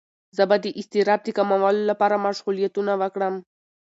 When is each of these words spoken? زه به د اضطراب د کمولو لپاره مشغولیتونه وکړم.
زه 0.37 0.43
به 0.49 0.55
د 0.63 0.65
اضطراب 0.79 1.19
د 1.23 1.29
کمولو 1.37 1.81
لپاره 1.91 2.21
مشغولیتونه 2.25 2.93
وکړم. 3.01 3.35